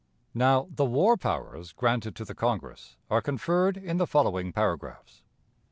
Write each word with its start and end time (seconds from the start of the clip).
"Now 0.33 0.67
the 0.71 0.83
war 0.83 1.15
powers 1.15 1.73
granted 1.73 2.15
to 2.15 2.25
the 2.25 2.33
Congress 2.33 2.97
are 3.11 3.21
conferred 3.21 3.77
in 3.77 3.97
the 3.97 4.07
following 4.07 4.51
paragraphs: 4.51 5.21
No. 5.47 5.51